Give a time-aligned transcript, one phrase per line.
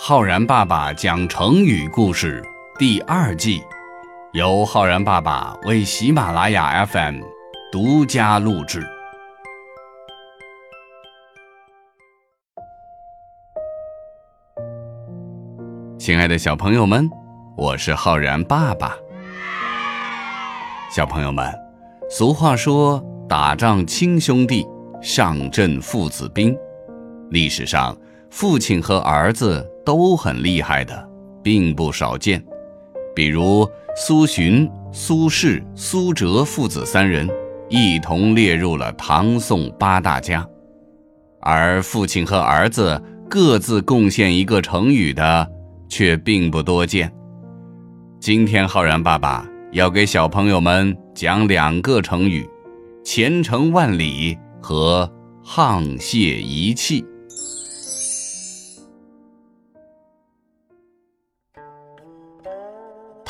[0.00, 2.40] 浩然爸爸讲成语故事
[2.78, 3.60] 第二季，
[4.32, 7.20] 由浩然爸爸为喜马拉雅 FM
[7.72, 8.86] 独家录制。
[15.98, 17.10] 亲爱的小朋友们，
[17.56, 18.94] 我是浩然爸爸。
[20.92, 21.52] 小朋友们，
[22.08, 24.64] 俗话说“打仗亲兄弟，
[25.02, 26.56] 上阵父子兵”，
[27.30, 27.94] 历史上
[28.30, 31.08] 父亲和儿子都很厉害的，
[31.42, 32.44] 并不少见。
[33.16, 33.66] 比如
[33.96, 37.26] 苏洵、苏轼、苏辙父子三人，
[37.70, 40.46] 一同列入了唐宋八大家。
[41.40, 45.50] 而父亲和儿子各自贡献一个成语的，
[45.88, 47.10] 却并不多见。
[48.20, 52.46] 今天浩然爸爸要给小朋友们讲两个成语：
[53.02, 55.10] 前程万里和
[55.42, 57.02] 沆瀣一气。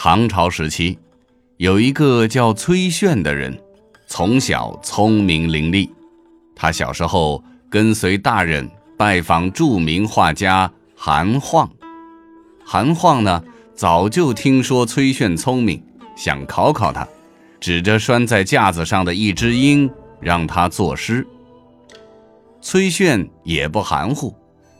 [0.00, 0.96] 唐朝时期，
[1.56, 3.60] 有一个叫崔铉的人，
[4.06, 5.90] 从小聪明伶俐。
[6.54, 11.68] 他小时候跟随大人拜访著名画家韩晃。
[12.64, 13.42] 韩晃呢，
[13.74, 15.82] 早就听说崔铉聪明，
[16.14, 17.04] 想考考他，
[17.58, 21.26] 指着拴在架子上的一只鹰，让他作诗。
[22.60, 24.32] 崔铉也不含糊，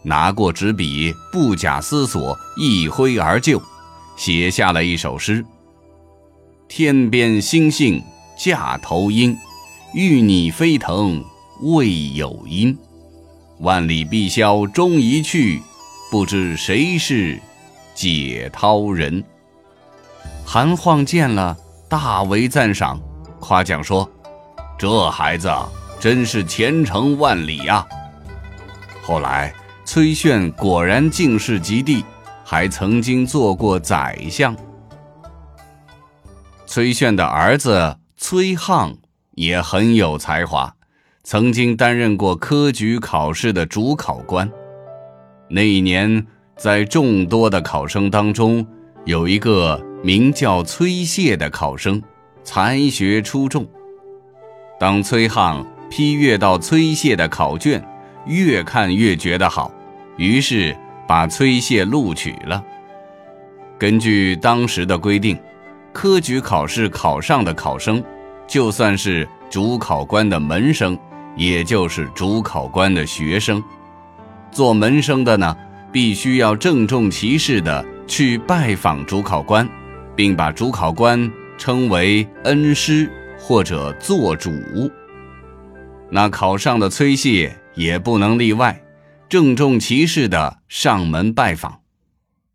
[0.05, 3.61] 拿过纸笔，不假思索，一挥而就。
[4.19, 5.47] 写下了一首诗
[6.67, 8.03] ：“天边星星
[8.37, 9.39] 架头鹰，
[9.95, 11.25] 欲你飞腾
[11.63, 12.77] 未有因。
[13.61, 15.63] 万里碧霄终一去，
[16.11, 17.41] 不知谁是
[17.95, 19.23] 解涛人。”
[20.45, 21.57] 韩晃见了，
[21.89, 23.01] 大为赞赏，
[23.39, 24.11] 夸奖说
[24.77, 25.49] ：“这孩子
[26.01, 27.87] 真是前程万里呀！”
[29.01, 32.05] 后来，崔铉果然进士及第。
[32.51, 34.57] 还曾经做过宰相。
[36.65, 38.97] 崔铉的儿子崔沆
[39.35, 40.75] 也很有才华，
[41.23, 44.51] 曾经担任过科举考试的主考官。
[45.51, 48.67] 那一年，在众多的考生当中，
[49.05, 52.03] 有一个名叫崔谢的考生，
[52.43, 53.69] 才学出众。
[54.81, 57.87] 当崔沆批阅到崔谢的考卷，
[58.25, 59.71] 越看越觉得好，
[60.17, 60.75] 于是。
[61.09, 62.63] 把崔谢录取了。
[63.79, 65.37] 根据当时的规定，
[65.93, 68.05] 科举考试考上的考生，
[68.47, 70.97] 就算是主考官的门生，
[71.35, 73.63] 也就是主考官的学生。
[74.51, 75.57] 做门生的呢，
[75.91, 79.67] 必须要郑重其事的去拜访主考官，
[80.15, 84.53] 并把主考官称为恩师或者做主。
[86.11, 88.79] 那考上的崔谢也不能例外。
[89.29, 91.81] 郑重其事地上门拜访，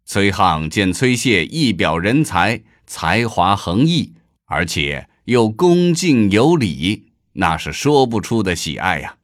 [0.05, 4.13] 崔沆见崔谢一表人才，才华横溢，
[4.45, 9.17] 而且又恭敬有礼，那是说不出的喜爱呀。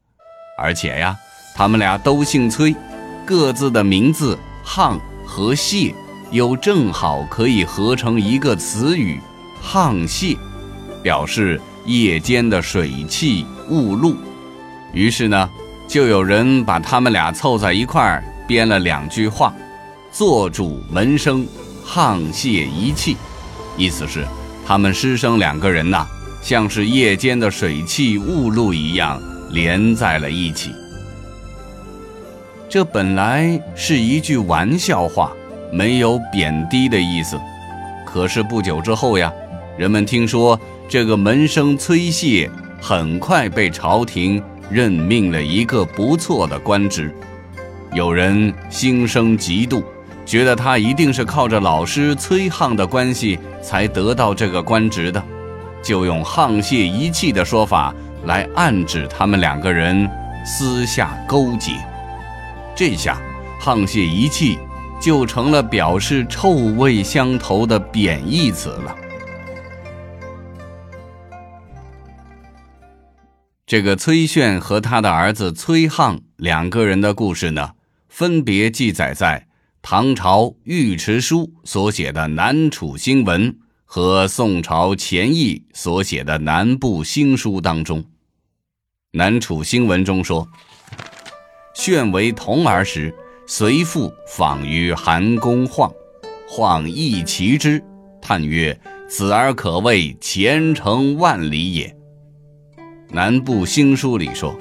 [0.59, 1.17] 而且呀，
[1.55, 2.75] 他们俩都姓崔，
[3.25, 5.91] 各自的名字“沆”和“谢”
[6.29, 9.19] 又正好可以合成一个词语
[9.65, 10.37] “沆瀣”，
[11.01, 14.15] 表示夜间的水汽雾露。
[14.93, 15.49] 于是呢。
[15.89, 19.51] 就有人把他们俩凑在一块儿编了两句话
[20.13, 21.47] ：“做主门生，
[21.83, 23.17] 沆瀣一气。”
[23.75, 24.23] 意思是
[24.67, 26.05] 他们师生两个人呐，
[26.43, 30.69] 像是夜间的水汽雾露一样连在了一起。
[32.69, 35.31] 这本来是一句玩笑话，
[35.73, 37.35] 没有贬低的意思。
[38.05, 39.33] 可是不久之后呀，
[39.75, 42.47] 人们听说这个门生崔谢
[42.79, 44.39] 很快被朝廷。
[44.69, 47.13] 任命了一个不错的官职，
[47.93, 49.83] 有人心生嫉妒，
[50.25, 55.23] 觉得他一定是靠着老师崔沆的关系才得到这个官职的，
[55.81, 57.93] 就用“沆瀣一气”的说法
[58.25, 60.07] 来暗指他们两个人
[60.45, 61.71] 私下勾结。
[62.75, 63.19] 这下
[63.61, 64.59] “沆瀣一气”
[65.01, 68.95] 就成了表示臭味相投的贬义词了。
[73.69, 77.73] 这个崔铉和他的儿子崔沆两个人的故事呢，
[78.07, 79.45] 分别记载在
[79.83, 83.51] 唐朝尉迟书所写的《南楚新闻》
[83.85, 88.01] 和宋朝钱毅所写的《南部新书》当中。
[89.11, 90.49] 《南楚新闻》中说
[91.77, 93.13] ：“铉为童儿时，
[93.45, 95.93] 随父访于韩公晃，
[96.47, 97.79] 晃亦奇之，
[98.19, 98.75] 叹曰
[99.07, 101.95] ：‘此儿可谓前程万里也。’”
[103.11, 104.55] 南部新书里说：“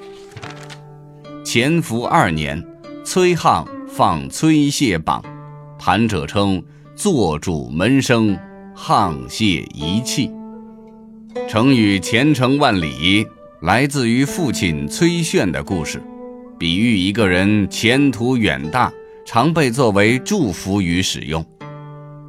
[1.44, 2.64] 潜伏二年，
[3.04, 5.22] 崔沆放崔谢榜，
[5.78, 6.62] 谈者称
[6.96, 8.38] 坐主门生，
[8.74, 10.30] 沆瀣一气。
[11.46, 13.26] 成语“前程万里”
[13.60, 16.02] 来自于父亲崔铉的故事，
[16.58, 18.90] 比喻一个人前途远大，
[19.26, 21.44] 常被作为祝福语使用。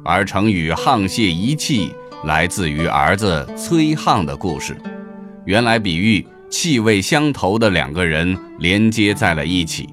[0.04, 1.90] 而成语“沆瀣一气”
[2.26, 4.76] 来自于儿子崔沆的故事，
[5.44, 9.88] 原来比喻气味相投的两个人连接在了一起，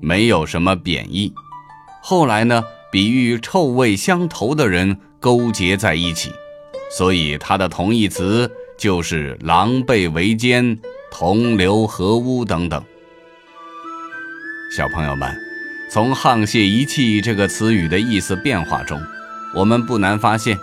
[0.00, 1.32] 没有什么贬义。
[2.02, 2.62] 后来呢？
[2.90, 6.32] 比喻臭味相投的人勾结在一起，
[6.90, 10.78] 所以它的同义词就是狼狈为奸、
[11.10, 12.82] 同流合污等等。
[14.74, 15.36] 小朋友们，
[15.90, 18.98] 从“沆瀣一气”这个词语的意思变化中，
[19.54, 20.56] 我们不难发现，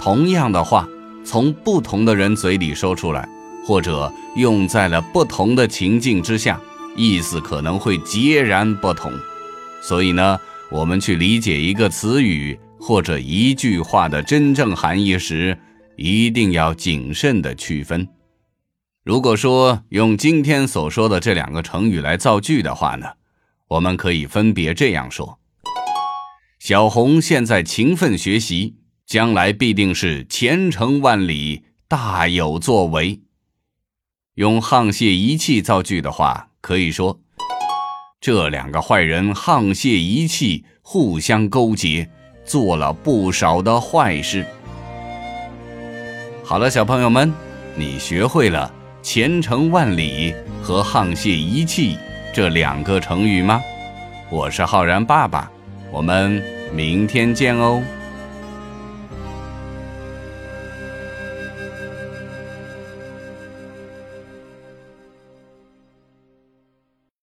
[0.00, 0.88] 同样的话
[1.24, 3.28] 从不同的人嘴里说出来，
[3.66, 6.60] 或者用在了不同的情境之下，
[6.96, 9.12] 意思可能会截然不同。
[9.82, 10.38] 所以呢？
[10.70, 15.56] 我们去理解一个词语或者一句话的真正含义时，
[15.96, 18.08] 一定要谨慎的区分。
[19.04, 23.06] 如果说用今天所说的这两个成语来造句的话呢，
[23.68, 25.38] 我们可以分别这样说：
[26.58, 28.74] 小红现在勤奋学习，
[29.06, 33.20] 将来必定是前程万里，大有作为。
[34.34, 37.20] 用沆瀣一气造句的话，可以说。
[38.20, 42.10] 这两个坏人沆瀣一气，互相勾结，
[42.44, 44.44] 做了不少的坏事。
[46.42, 47.32] 好了，小朋友们，
[47.76, 48.72] 你学会了
[49.04, 51.96] “前程万里”和“沆瀣一气”
[52.34, 53.62] 这两个成语吗？
[54.30, 55.48] 我是浩然爸爸，
[55.92, 56.42] 我们
[56.74, 57.80] 明天见哦。